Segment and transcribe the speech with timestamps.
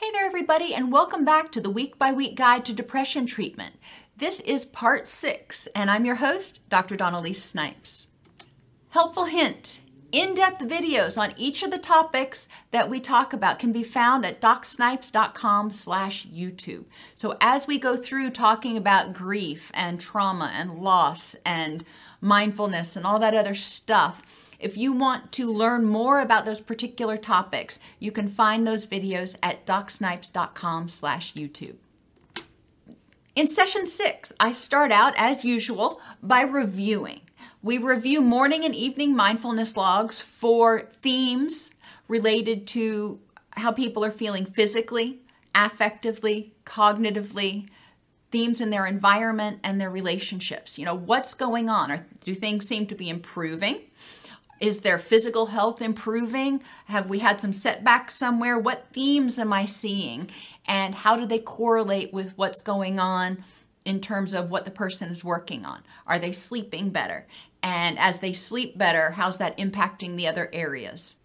[0.00, 3.74] Hey there, everybody, and welcome back to the Week by Week Guide to Depression Treatment.
[4.16, 6.94] This is part six, and I'm your host, Dr.
[6.94, 8.06] Dawn-Elise Snipes.
[8.90, 9.80] Helpful hint
[10.12, 14.24] in depth videos on each of the topics that we talk about can be found
[14.24, 16.84] at docsnipes.com slash YouTube.
[17.16, 21.84] So as we go through talking about grief and trauma and loss and
[22.20, 24.22] mindfulness and all that other stuff,
[24.58, 29.36] if you want to learn more about those particular topics, you can find those videos
[29.42, 31.76] at docsnipes.com slash YouTube.
[33.36, 37.20] In session six, I start out as usual by reviewing.
[37.62, 41.70] We review morning and evening mindfulness logs for themes
[42.08, 43.20] related to
[43.52, 45.20] how people are feeling physically,
[45.54, 47.68] affectively, cognitively,
[48.30, 50.78] themes in their environment and their relationships.
[50.78, 51.90] You know, what's going on?
[51.90, 53.82] Or do things seem to be improving?
[54.60, 56.62] Is their physical health improving?
[56.86, 58.58] Have we had some setbacks somewhere?
[58.58, 60.30] What themes am I seeing?
[60.66, 63.44] And how do they correlate with what's going on
[63.84, 65.82] in terms of what the person is working on?
[66.06, 67.26] Are they sleeping better?
[67.62, 71.16] And as they sleep better, how's that impacting the other areas?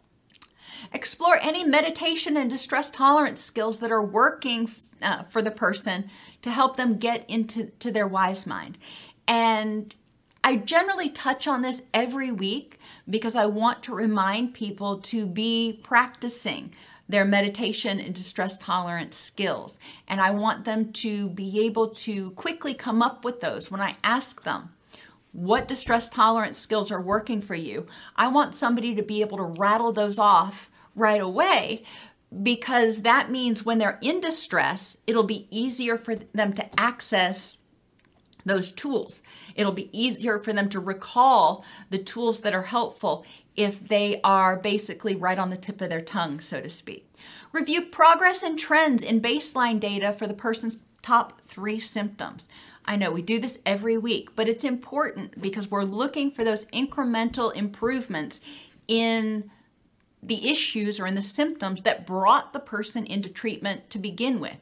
[0.92, 4.70] Explore any meditation and distress tolerance skills that are working
[5.02, 6.10] uh, for the person
[6.42, 8.78] to help them get into to their wise mind.
[9.28, 9.94] And
[10.44, 15.80] I generally touch on this every week because I want to remind people to be
[15.84, 16.74] practicing
[17.08, 19.80] their meditation and distress tolerance skills.
[20.08, 23.96] And I want them to be able to quickly come up with those when I
[24.04, 24.74] ask them.
[25.32, 27.88] What distress tolerance skills are working for you?
[28.16, 31.84] I want somebody to be able to rattle those off right away
[32.42, 37.58] because that means when they're in distress, it'll be easier for them to access
[38.46, 39.24] those tools.
[39.56, 44.58] It'll be easier for them to recall the tools that are helpful if they are
[44.58, 47.08] basically right on the tip of their tongue, so to speak.
[47.52, 52.50] Review progress and trends in baseline data for the person's top three symptoms.
[52.86, 56.66] I know we do this every week, but it's important because we're looking for those
[56.66, 58.42] incremental improvements
[58.88, 59.50] in
[60.22, 64.58] the issues or in the symptoms that brought the person into treatment to begin with.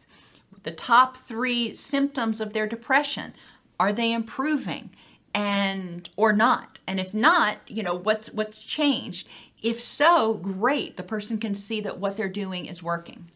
[0.64, 3.34] The top three symptoms of their depression
[3.82, 4.92] are they improving
[5.34, 6.78] and or not?
[6.86, 9.28] And if not, you know, what's what's changed?
[9.64, 10.98] If so, great.
[10.98, 13.32] The person can see that what they're doing is working.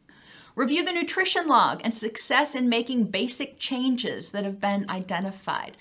[0.55, 5.78] Review the nutrition log and success in making basic changes that have been identified.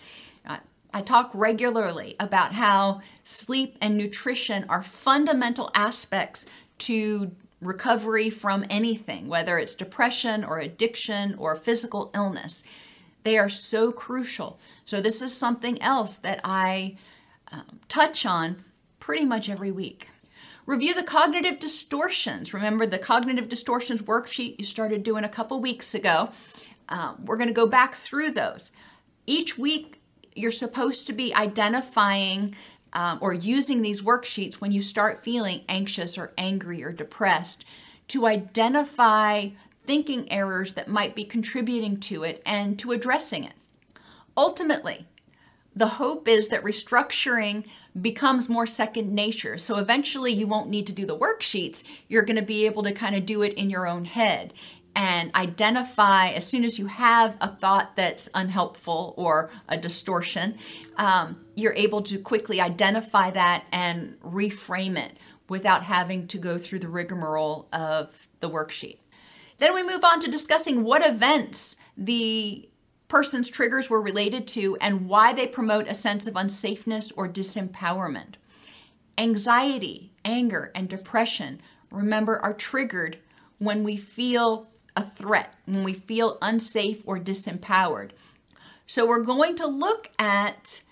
[0.97, 6.47] I talk regularly about how sleep and nutrition are fundamental aspects
[6.79, 12.65] to recovery from anything, whether it's depression or addiction or physical illness.
[13.25, 14.61] They are so crucial.
[14.85, 16.97] So, this is something else that I
[17.51, 18.65] um, touch on
[19.01, 20.09] pretty much every week.
[20.67, 22.55] Review the cognitive distortions.
[22.55, 26.31] Remember the cognitive distortions worksheet you started doing a couple weeks ago.
[26.89, 28.71] Um, we're going to go back through those.
[29.27, 30.01] Each week,
[30.35, 32.57] you're supposed to be identifying
[32.95, 37.65] um, or using these worksheets when you start feeling anxious or angry or depressed
[38.09, 39.49] to identify
[39.87, 43.55] thinking errors that might be contributing to it and to addressing it.
[44.37, 45.07] Ultimately,
[45.77, 47.67] the hope is that restructuring
[48.01, 49.59] becomes more second nature.
[49.59, 51.83] So eventually you won't need to do the worksheets.
[52.09, 54.53] You're going to be able to kind of do it in your own head
[54.97, 60.59] and identify as soon as you have a thought that's unhelpful or a distortion,
[60.97, 65.17] um, you're able to quickly identify that and reframe it
[65.49, 68.99] without having to go through the rigmarole of the worksheet.
[69.59, 72.69] Then we move on to discussing what events the
[73.09, 78.35] person's triggers were related to and why they promote a sense of unsafeness or disempowerment.
[79.17, 81.61] Anxiety, anger, and depression,
[81.91, 83.19] remember, are triggered
[83.59, 84.67] when we feel
[84.97, 88.11] a threat, when we feel unsafe or disempowered.
[88.87, 90.83] So we're going to look at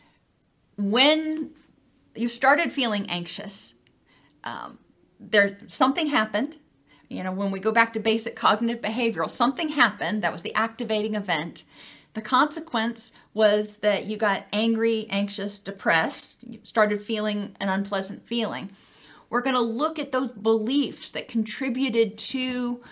[0.77, 1.51] when
[2.15, 3.75] you started feeling anxious.
[4.45, 4.79] Um,
[5.21, 6.59] there something happened.
[7.13, 10.55] You know, when we go back to basic cognitive behavioral, something happened that was the
[10.55, 11.65] activating event.
[12.15, 18.71] The consequence was that you got angry, anxious, depressed, you started feeling an unpleasant feeling.
[19.31, 22.83] We're going to look at those beliefs that contributed to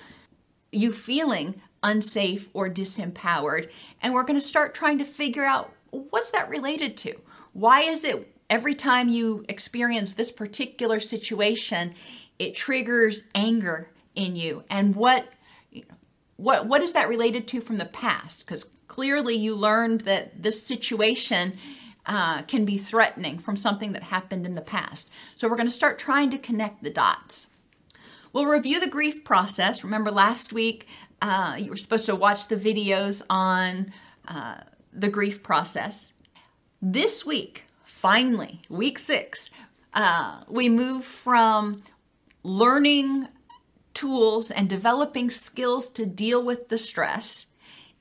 [0.72, 3.70] you feeling unsafe or disempowered.
[4.02, 7.14] And we're going to start trying to figure out what's that related to?
[7.52, 11.94] Why is it every time you experience this particular situation,
[12.38, 14.64] it triggers anger in you?
[14.70, 15.26] And what
[16.36, 18.46] what what is that related to from the past?
[18.46, 21.58] Because clearly you learned that this situation
[22.06, 25.10] uh, can be threatening from something that happened in the past.
[25.34, 27.46] So we're going to start trying to connect the dots.
[28.32, 29.84] We'll review the grief process.
[29.84, 30.86] Remember last week
[31.22, 33.92] uh, you were supposed to watch the videos on
[34.26, 34.60] uh,
[34.92, 36.12] the grief process.
[36.80, 39.50] This week, finally, week six,
[39.92, 41.82] uh, we move from
[42.42, 43.28] learning
[43.94, 47.46] tools and developing skills to deal with the stress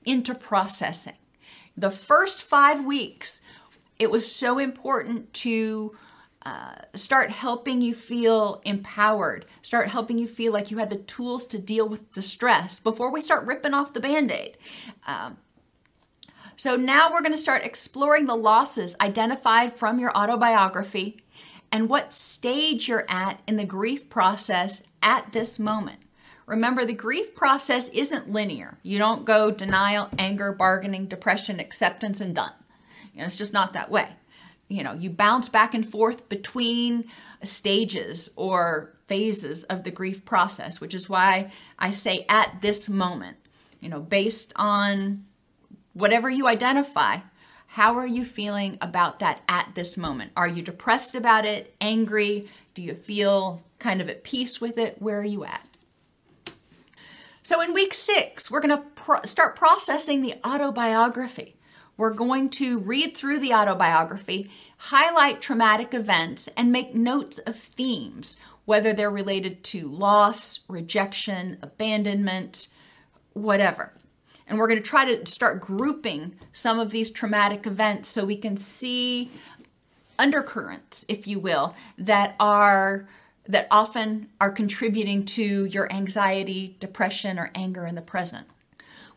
[0.05, 1.17] into processing.
[1.77, 3.41] The first five weeks,
[3.97, 5.95] it was so important to
[6.45, 11.45] uh, start helping you feel empowered, start helping you feel like you had the tools
[11.47, 14.57] to deal with distress before we start ripping off the band aid.
[15.05, 15.37] Um,
[16.55, 21.21] so now we're going to start exploring the losses identified from your autobiography
[21.71, 25.99] and what stage you're at in the grief process at this moment.
[26.45, 28.77] Remember, the grief process isn't linear.
[28.81, 32.53] You don't go denial, anger, bargaining, depression, acceptance, and done.
[33.13, 34.09] You know, it's just not that way
[34.69, 37.05] you know, you bounce back and forth between
[37.43, 43.37] stages or phases of the grief process, which is why I say at this moment,
[43.79, 45.25] you know, based on
[45.93, 47.17] whatever you identify,
[47.71, 50.31] how are you feeling about that at this moment?
[50.35, 52.49] Are you depressed about it, angry?
[52.73, 54.99] Do you feel kind of at peace with it?
[54.99, 55.63] Where are you at?
[57.43, 61.57] So, in week six, we're going to pro- start processing the autobiography.
[61.95, 68.35] We're going to read through the autobiography, highlight traumatic events, and make notes of themes,
[68.65, 72.67] whether they're related to loss, rejection, abandonment,
[73.33, 73.93] whatever.
[74.49, 78.35] And we're going to try to start grouping some of these traumatic events so we
[78.35, 79.31] can see
[80.17, 83.07] undercurrents, if you will, that are
[83.47, 88.45] that often are contributing to your anxiety, depression, or anger in the present.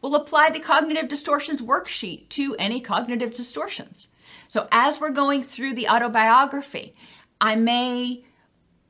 [0.00, 4.08] We'll apply the cognitive distortions worksheet to any cognitive distortions.
[4.48, 6.94] So as we're going through the autobiography,
[7.42, 8.24] I may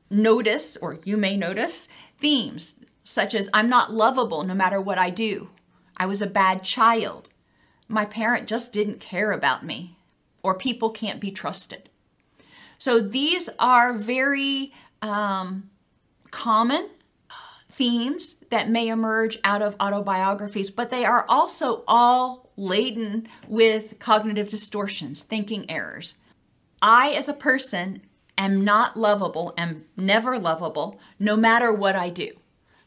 [0.09, 1.89] notice, or you may notice,
[2.19, 5.49] themes such as I'm not lovable no matter what I do.
[6.03, 7.29] I was a bad child.
[7.87, 9.95] My parent just didn't care about me.
[10.43, 11.87] Or people can't be trusted.
[12.77, 15.69] So these are very um,
[16.29, 16.89] common
[17.71, 24.49] themes that may emerge out of autobiographies, but they are also all laden with cognitive
[24.49, 26.15] distortions, thinking errors.
[26.81, 28.01] I, as a person,
[28.37, 32.33] am not lovable, am never lovable, no matter what I do.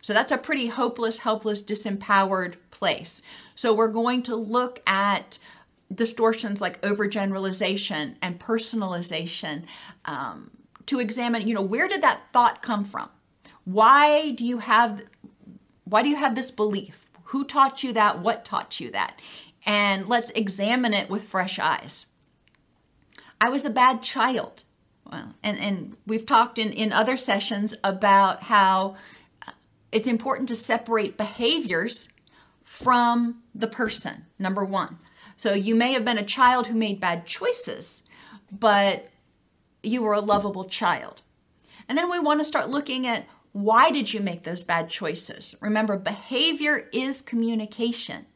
[0.02, 3.22] So that's a pretty hopeless, helpless, disempowered place.
[3.54, 5.38] So we're going to look at
[5.94, 9.64] distortions like overgeneralization and personalization
[10.04, 10.50] um,
[10.86, 13.08] to examine, you know, where did that thought come from?
[13.64, 15.02] Why do you have
[15.84, 17.06] why do you have this belief?
[17.26, 18.20] Who taught you that?
[18.20, 19.20] What taught you that?
[19.64, 22.06] And let's examine it with fresh eyes.
[23.40, 24.64] I was a bad child.
[25.04, 28.96] Well, and, and we've talked in, in other sessions about how
[29.92, 32.08] it's important to separate behaviors
[32.66, 34.98] from the person, number one.
[35.36, 38.02] So you may have been a child who made bad choices,
[38.50, 39.08] but
[39.84, 41.22] you were a lovable child.
[41.88, 45.54] And then we want to start looking at why did you make those bad choices?
[45.60, 48.26] Remember, behavior is communication.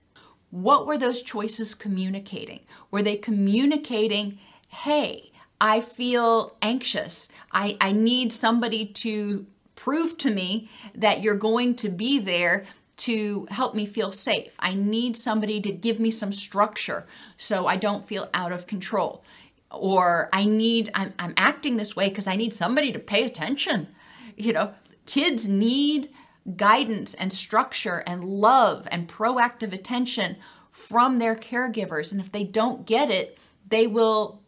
[0.50, 2.60] What were those choices communicating?
[2.92, 7.28] Were they communicating, hey, I feel anxious.
[7.50, 9.44] I, I need somebody to
[9.75, 12.66] prove to me that you're going to be there
[13.00, 14.52] to help me feel safe.
[14.59, 19.25] I need somebody to give me some structure so I don't feel out of control.
[19.71, 23.88] Or I need, I'm, I'm acting this way because I need somebody to pay attention.
[24.37, 24.75] You know,
[25.11, 26.09] Kids need
[26.57, 30.37] guidance and structure and love and proactive attention
[30.71, 32.12] from their caregivers.
[32.12, 33.37] And if they don't get it,
[33.69, 34.40] they will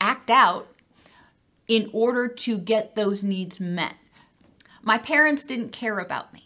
[0.00, 0.68] act out
[1.68, 3.96] in order to get those needs met.
[4.82, 6.43] My parents didn't care about me.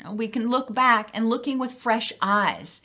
[0.00, 2.80] You know, we can look back and looking with fresh eyes.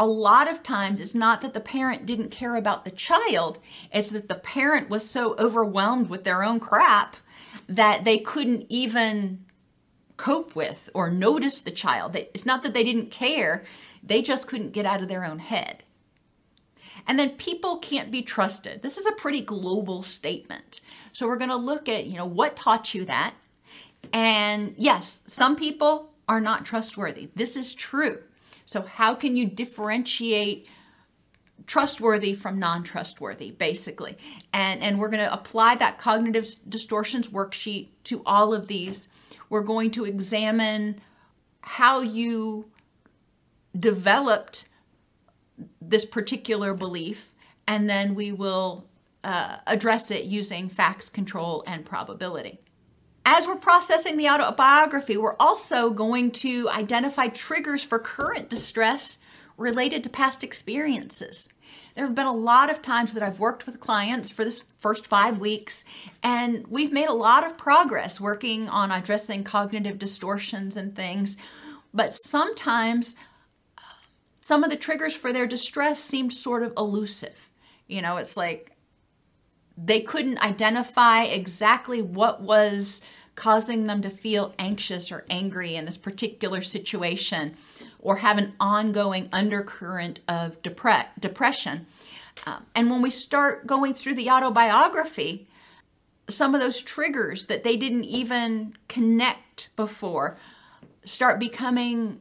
[0.00, 3.58] a lot of times it's not that the parent didn't care about the child,
[3.92, 7.16] it's that the parent was so overwhelmed with their own crap
[7.68, 9.44] that they couldn't even
[10.16, 12.14] cope with or notice the child.
[12.16, 13.64] It's not that they didn't care,
[14.02, 15.82] they just couldn't get out of their own head.
[17.06, 18.82] And then people can't be trusted.
[18.82, 20.80] This is a pretty global statement.
[21.12, 23.34] So we're going to look at, you know, what taught you that?
[24.12, 27.30] And yes, some people are not trustworthy.
[27.34, 28.22] This is true.
[28.64, 30.66] So how can you differentiate
[31.66, 34.18] trustworthy from non-trustworthy basically?
[34.52, 39.08] And and we're going to apply that cognitive distortions worksheet to all of these.
[39.48, 41.00] We're going to examine
[41.62, 42.70] how you
[43.78, 44.68] developed
[45.80, 47.34] this particular belief,
[47.66, 48.86] and then we will
[49.24, 52.60] uh, address it using facts, control, and probability.
[53.30, 59.18] As we're processing the autobiography, we're also going to identify triggers for current distress
[59.58, 61.50] related to past experiences.
[61.94, 65.06] There have been a lot of times that I've worked with clients for this first
[65.06, 65.84] five weeks,
[66.22, 71.36] and we've made a lot of progress working on addressing cognitive distortions and things.
[71.92, 73.14] But sometimes
[73.76, 73.82] uh,
[74.40, 77.50] some of the triggers for their distress seemed sort of elusive.
[77.88, 78.72] You know, it's like
[79.76, 83.02] they couldn't identify exactly what was
[83.38, 87.54] causing them to feel anxious or angry in this particular situation
[88.00, 91.86] or have an ongoing undercurrent of depre- depression.
[92.46, 95.48] Um, and when we start going through the autobiography,
[96.28, 100.36] some of those triggers that they didn't even connect before
[101.04, 102.20] start becoming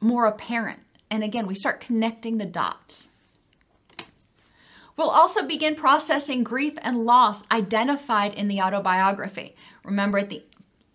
[0.00, 0.78] more apparent.
[1.10, 3.08] And again, we start connecting the dots.
[4.96, 9.56] We'll also begin processing grief and loss identified in the autobiography.
[9.88, 10.42] Remember, at the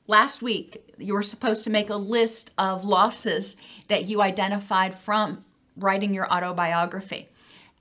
[0.05, 3.57] last week, you were supposed to make a list of losses
[3.87, 5.43] that you identified from
[5.75, 7.27] writing your autobiography.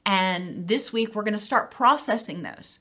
[0.06, 2.78] And this week, we're going to start processing those.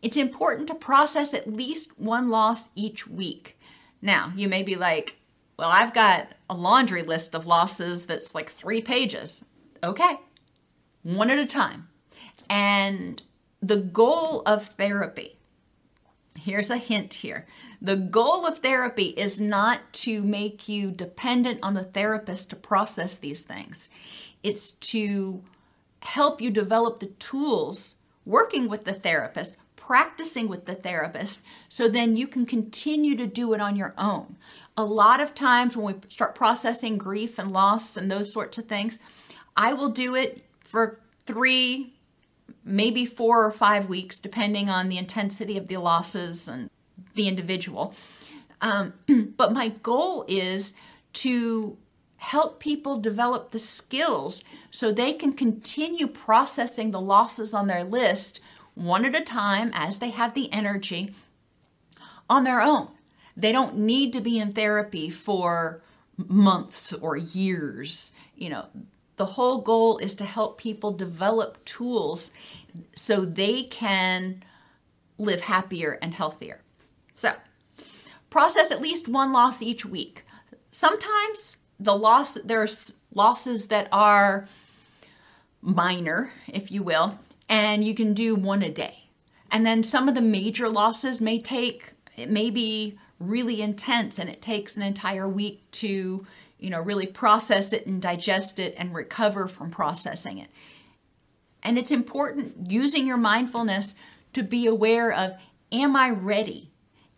[0.00, 3.58] It's important to process at least one loss each week.
[4.00, 5.16] Now, you may be like,
[5.58, 9.44] well, I've got a laundry list of losses that's like three pages.
[9.84, 10.16] Okay,
[11.02, 11.88] one at a time.
[12.48, 13.20] And
[13.60, 15.39] the goal of therapy,
[16.38, 17.46] here's a hint here.
[17.82, 23.18] The goal of therapy is not to make you dependent on the therapist to process
[23.18, 23.88] these things.
[24.42, 25.42] It's to
[26.00, 32.16] help you develop the tools working with the therapist, practicing with the therapist, so then
[32.16, 34.36] you can continue to do it on your own
[34.80, 38.64] a lot of times when we start processing grief and loss and those sorts of
[38.64, 38.98] things,
[39.56, 41.94] I will do it for three,
[42.64, 46.70] maybe four or five weeks, depending on the intensity of the losses and
[47.14, 47.94] the individual.
[48.60, 48.94] Um,
[49.36, 50.74] but my goal is
[51.14, 51.76] to
[52.18, 58.40] help people develop the skills so they can continue processing the losses on their list
[58.74, 61.14] one at a time as they have the energy
[62.28, 62.88] on their own.
[63.36, 65.82] They don't need to be in therapy for
[66.16, 68.12] months or years.
[68.36, 68.66] You know,
[69.20, 72.30] the whole goal is to help people develop tools
[72.96, 74.42] so they can
[75.18, 76.62] live happier and healthier.
[77.14, 77.34] So,
[78.30, 80.24] process at least one loss each week.
[80.72, 84.48] Sometimes the loss there's losses that are
[85.60, 89.10] minor, if you will, and you can do one a day.
[89.50, 94.30] And then some of the major losses may take it may be really intense and
[94.30, 96.26] it takes an entire week to,
[96.60, 100.50] you know, really process it and digest it and recover from processing it.
[101.62, 103.96] And it's important using your mindfulness
[104.32, 105.34] to be aware of
[105.72, 106.70] am I ready?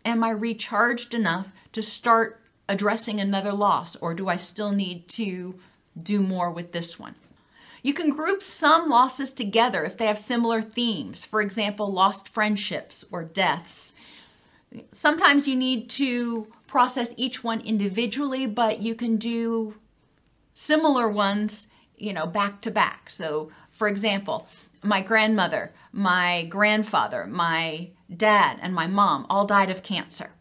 [0.05, 5.55] Am I recharged enough to start addressing another loss or do I still need to
[6.01, 7.15] do more with this one?
[7.81, 11.25] You can group some losses together if they have similar themes.
[11.25, 13.93] For example, lost friendships or deaths.
[14.93, 19.75] Sometimes you need to process each one individually, but you can do
[20.55, 23.11] similar ones, you know, back to back.
[23.11, 24.47] So, for example,
[24.81, 30.31] my grandmother, my grandfather, my dad, and my mom all died of cancer.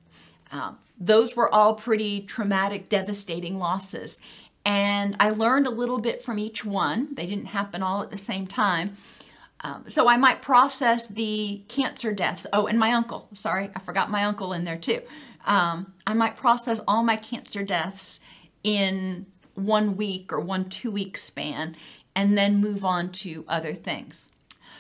[0.51, 4.19] Um, those were all pretty traumatic, devastating losses.
[4.65, 7.09] And I learned a little bit from each one.
[7.13, 8.97] They didn't happen all at the same time.
[9.61, 12.47] Um, so I might process the cancer deaths.
[12.55, 13.29] Oh, and my uncle.
[13.35, 15.03] Sorry, I forgot my uncle in there too.
[15.45, 18.21] Um, I might process all my cancer deaths
[18.63, 21.77] in one week or one two week span
[22.15, 24.31] and then move on to other things.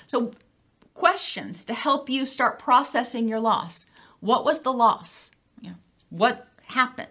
[0.06, 0.32] So,
[0.94, 3.86] questions to help you start processing your loss.
[4.20, 5.30] What was the loss?
[5.60, 5.76] You know,
[6.10, 7.08] what happened?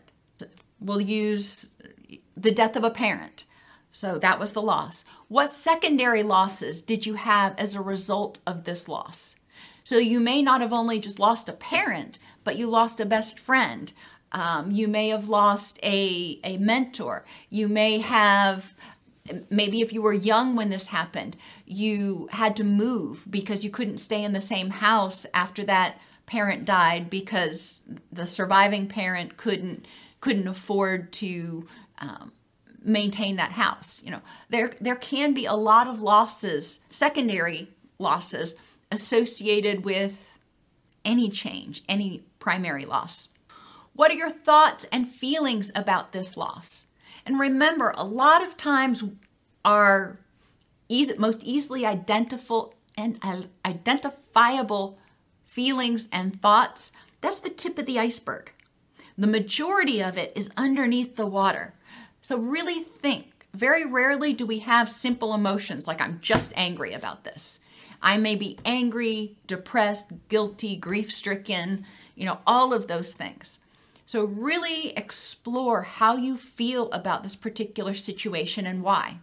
[0.79, 1.75] We'll use
[2.37, 3.45] the death of a parent.
[3.91, 5.03] So that was the loss.
[5.27, 9.35] What secondary losses did you have as a result of this loss?
[9.83, 13.39] So you may not have only just lost a parent, but you lost a best
[13.39, 13.91] friend.
[14.31, 17.25] Um, you may have lost a, a mentor.
[17.49, 18.73] You may have,
[19.49, 23.97] maybe if you were young when this happened, you had to move because you couldn't
[23.97, 27.81] stay in the same house after that parent died because
[28.11, 29.85] the surviving parent couldn't
[30.21, 31.65] couldn't afford to
[31.97, 32.31] um,
[32.83, 34.01] maintain that house.
[34.03, 37.69] You know, there there can be a lot of losses, secondary
[37.99, 38.55] losses
[38.91, 40.27] associated with
[41.03, 43.29] any change, any primary loss.
[43.93, 46.87] What are your thoughts and feelings about this loss?
[47.25, 49.03] And remember, a lot of times
[49.63, 50.19] our
[50.89, 53.19] easy, most easily identifiable and
[53.65, 54.99] identifiable
[55.45, 58.51] feelings and thoughts, that's the tip of the iceberg.
[59.17, 61.73] The majority of it is underneath the water.
[62.21, 63.27] So really think.
[63.53, 67.59] Very rarely do we have simple emotions like I'm just angry about this.
[68.01, 73.59] I may be angry, depressed, guilty, grief stricken, you know, all of those things.
[74.05, 79.19] So, really explore how you feel about this particular situation and why.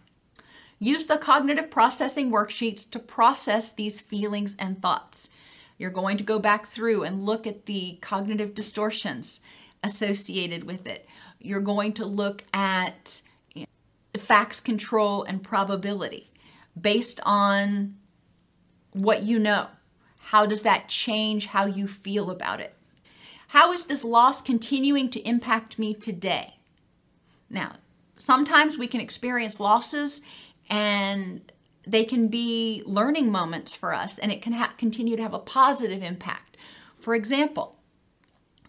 [0.79, 5.29] Use the cognitive processing worksheets to process these feelings and thoughts.
[5.77, 9.41] You're going to go back through and look at the cognitive distortions
[9.83, 11.05] associated with it.
[11.39, 13.21] You're going to look at
[14.17, 16.29] facts control and probability
[16.79, 17.95] based on
[18.91, 19.67] what you know.
[20.17, 22.73] How does that change how you feel about it?
[23.49, 26.57] How is this loss continuing to impact me today?
[27.49, 27.77] Now,
[28.15, 30.21] sometimes we can experience losses
[30.69, 31.51] and
[31.87, 35.39] they can be learning moments for us and it can ha- continue to have a
[35.39, 36.57] positive impact.
[36.99, 37.75] For example,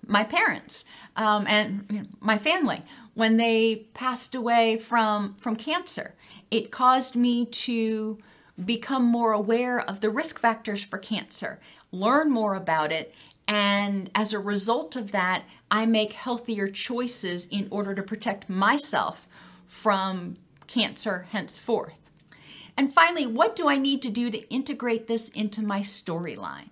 [0.07, 2.83] my parents um, and my family,
[3.13, 6.15] when they passed away from, from cancer,
[6.51, 8.19] it caused me to
[8.65, 11.61] become more aware of the risk factors for cancer,
[11.93, 13.15] learn more about it,
[13.50, 19.26] and as a result of that, I make healthier choices in order to protect myself
[19.67, 20.36] from
[20.69, 21.99] cancer henceforth.
[22.76, 26.69] And finally, what do I need to do to integrate this into my storyline?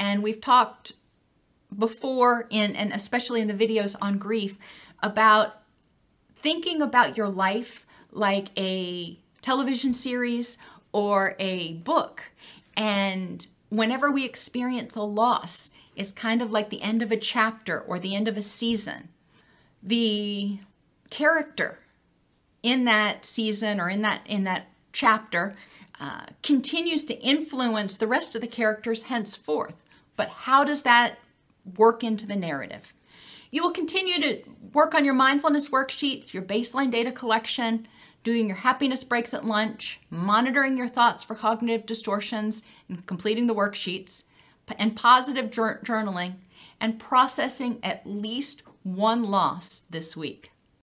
[0.00, 0.94] And we've talked
[1.78, 4.58] before in and especially in the videos on grief
[5.04, 5.62] about
[6.42, 10.58] thinking about your life like a television series
[10.90, 12.24] or a book.
[12.76, 17.80] And whenever we experience a loss, it's kind of like the end of a chapter
[17.80, 19.08] or the end of a season.
[19.82, 20.58] The
[21.10, 21.78] character
[22.62, 25.56] in that season or in that in that chapter
[26.00, 29.84] uh, continues to influence the rest of the characters henceforth.
[30.16, 31.18] But how does that
[31.76, 32.92] work into the narrative?
[33.50, 34.42] You will continue to
[34.74, 37.86] work on your mindfulness worksheets, your baseline data collection,
[38.24, 43.54] doing your happiness breaks at lunch, monitoring your thoughts for cognitive distortions, and completing the
[43.54, 44.24] worksheets,
[44.78, 46.34] and positive journaling,
[46.80, 50.50] and processing at least one loss this week.